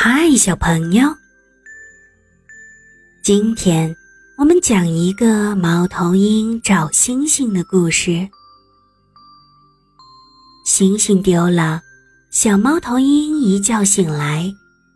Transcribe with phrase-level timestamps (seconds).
[0.00, 1.08] 嗨，小朋友，
[3.20, 3.92] 今天
[4.38, 8.28] 我们讲一个猫头鹰找星星的故事。
[10.64, 11.82] 星星丢了，
[12.30, 14.48] 小猫头鹰一觉醒来，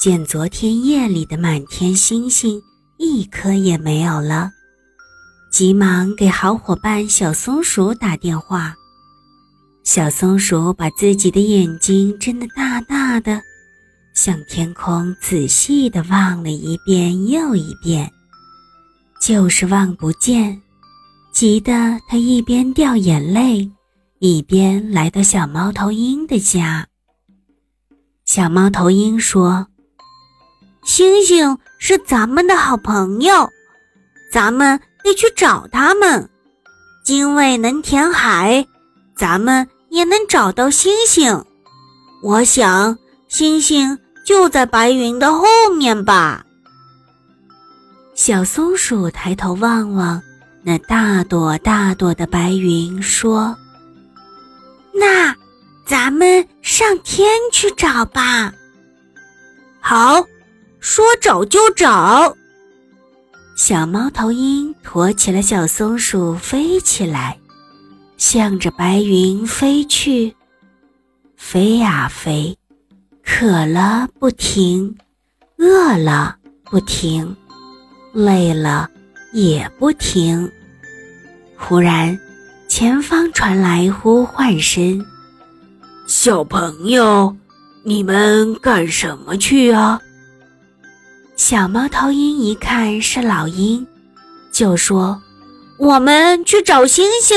[0.00, 2.60] 见昨天夜里的满天星星
[2.96, 4.50] 一颗也没有了，
[5.52, 8.74] 急忙给好伙伴小松鼠打电话。
[9.84, 13.40] 小松鼠把自己的眼睛睁得大大的。
[14.18, 18.10] 向天空仔细地望了一遍又一遍，
[19.22, 20.60] 就是望不见，
[21.32, 21.72] 急得
[22.08, 23.70] 他一边掉眼泪，
[24.18, 26.84] 一边来到小猫头鹰的家。
[28.24, 29.68] 小猫头鹰说
[30.82, 33.48] ：“星星是咱们的好朋友，
[34.32, 36.28] 咱们得去找他们。
[37.04, 38.66] 精卫能填海，
[39.16, 41.44] 咱们也能找到星星。
[42.20, 42.98] 我想，
[43.28, 43.96] 星星。”
[44.28, 46.44] 就在白云的后面吧。
[48.14, 50.20] 小松鼠抬头望望
[50.62, 53.56] 那大朵大朵的白云，说
[54.92, 55.34] ：“那
[55.86, 58.52] 咱们上天去找吧。”
[59.80, 60.22] 好，
[60.78, 62.36] 说找就找。
[63.56, 67.38] 小猫头鹰驮起了小松鼠，飞起来，
[68.18, 70.36] 向着白云飞去，
[71.38, 72.54] 飞呀飞。
[73.30, 74.96] 渴了不停，
[75.58, 76.34] 饿了
[76.64, 77.36] 不停，
[78.12, 78.88] 累了
[79.32, 80.50] 也不停。
[81.54, 82.18] 忽然，
[82.68, 85.04] 前方传来呼唤声
[86.08, 87.36] ：“小朋友，
[87.84, 90.00] 你们干什么去啊？”
[91.36, 93.86] 小猫头鹰一看是老鹰，
[94.50, 95.20] 就说
[95.78, 97.36] ：“我们去找星星。”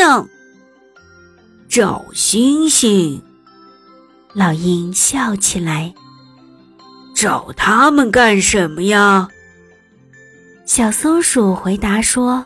[1.70, 3.22] 找星星。
[4.34, 5.94] 老鹰笑起来
[7.14, 9.28] ：“找他们干什么呀？”
[10.66, 12.46] 小松鼠回答说：“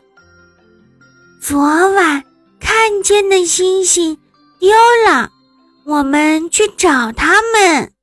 [1.40, 1.59] 昨
[1.94, 2.24] 晚
[2.59, 4.18] 看见的星星
[4.59, 4.72] 丢
[5.07, 5.29] 了，
[5.85, 7.94] 我们去找他们。”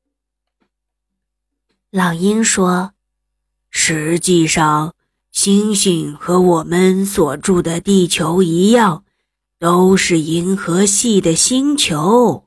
[1.91, 2.93] 老鹰说
[3.69, 4.95] ：“实际上，
[5.33, 9.03] 星星和我们所住的地球一样，
[9.59, 12.45] 都是银河系的星球。”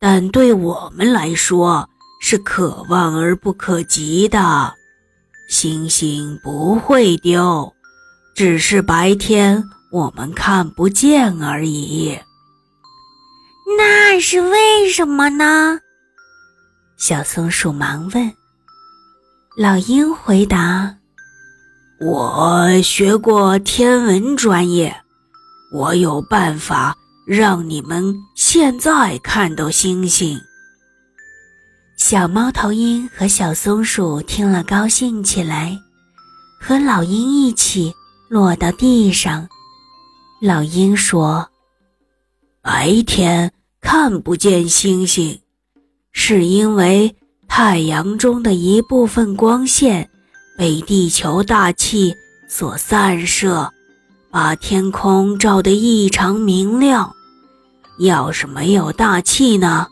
[0.00, 1.88] 但对我们来说
[2.20, 4.72] 是可望而不可及的，
[5.48, 7.72] 星星不会丢，
[8.34, 12.16] 只是白天我们看不见而已。
[13.76, 15.80] 那是为什么呢？
[16.96, 18.32] 小松鼠忙问。
[19.56, 20.94] 老鹰回答
[22.00, 24.96] ：“我学过天文专业，
[25.72, 26.96] 我有办法。”
[27.28, 30.40] 让你们现在看到星星。
[31.98, 35.76] 小猫头鹰和小松鼠听了，高兴起来，
[36.58, 37.92] 和老鹰一起
[38.30, 39.46] 落到地上。
[40.40, 41.46] 老鹰说
[42.64, 43.52] ：“白天
[43.82, 45.38] 看不见星星，
[46.12, 47.14] 是因为
[47.46, 50.08] 太阳中的一部分光线
[50.56, 52.14] 被地球大气
[52.48, 53.70] 所散射，
[54.30, 57.14] 把天空照得异常明亮。”
[57.98, 59.86] 要是没有大气呢，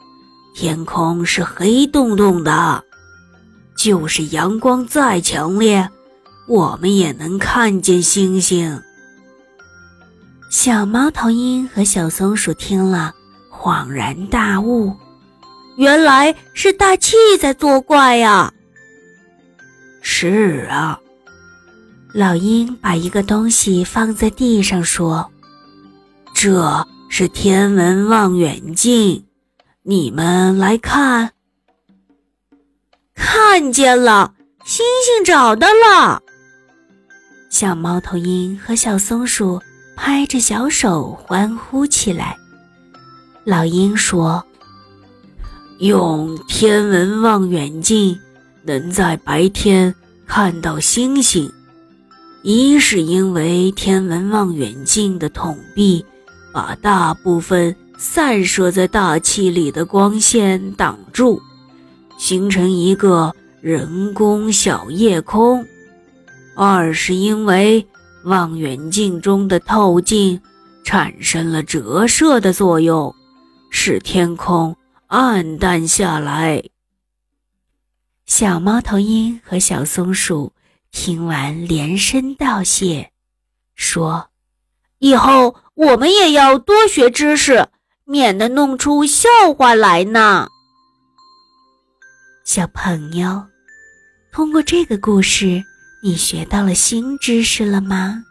[0.54, 2.82] 天空是黑洞洞的。
[3.76, 5.88] 就是阳光再强烈，
[6.48, 8.80] 我们也能看见星星。
[10.50, 13.12] 小猫头鹰和小松鼠听了，
[13.52, 14.96] 恍然大悟，
[15.76, 18.50] 原来是大气在作怪呀！
[20.00, 20.98] 是啊，
[22.14, 25.30] 老鹰把一个东西放在地上，说
[26.32, 26.86] ：“这。”
[27.18, 29.24] 是天文望远镜，
[29.84, 31.32] 你们来看，
[33.14, 34.34] 看见了，
[34.66, 36.22] 星星找到了。
[37.48, 39.58] 小猫头鹰和小松鼠
[39.96, 42.36] 拍着小手欢呼起来。
[43.44, 44.44] 老鹰说
[45.80, 48.20] ：“用天文望远镜
[48.62, 49.94] 能在白天
[50.26, 51.50] 看到星星，
[52.42, 56.04] 一是因为天文望远镜的筒壁。”
[56.56, 61.38] 把大部分散射在大气里的光线挡住，
[62.16, 65.62] 形成一个人工小夜空；
[66.56, 67.86] 二是因为
[68.24, 70.40] 望远镜中的透镜
[70.82, 73.14] 产生了折射的作用，
[73.70, 74.74] 使天空
[75.08, 76.64] 暗淡下来。
[78.24, 80.54] 小猫头鹰和小松鼠
[80.90, 83.10] 听完连声道谢，
[83.74, 84.30] 说
[85.06, 87.68] ：“以后。”我们也要多学知识，
[88.06, 90.48] 免得弄出笑话来呢。
[92.46, 93.44] 小朋友，
[94.32, 95.62] 通过这个故事，
[96.02, 98.22] 你学到了新知识了吗？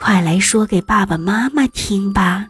[0.00, 2.46] 快来说给爸爸妈妈听吧。